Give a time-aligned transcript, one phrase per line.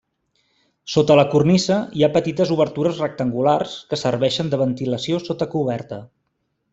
[0.93, 6.01] Sota la cornisa hi ha petites obertures rectangulars que serveixen de ventilació sota coberta.